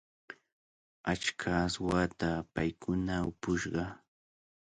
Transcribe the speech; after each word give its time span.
Achka 1.11 1.49
aswata 1.65 2.29
paykuna 2.53 3.15
upushqa. 3.29 3.83